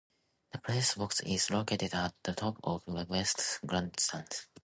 The 0.51 0.57
press 0.57 0.95
box 0.95 1.19
is 1.19 1.51
located 1.51 1.93
at 1.93 2.15
the 2.23 2.33
top 2.33 2.57
of 2.63 2.83
the 2.87 3.05
west 3.07 3.59
grandstand. 3.63 4.47